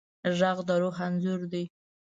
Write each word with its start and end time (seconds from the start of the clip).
غږ 0.37 0.57
د 0.67 0.69
روح 0.81 0.97
انځور 1.07 1.41
دی 1.51 1.63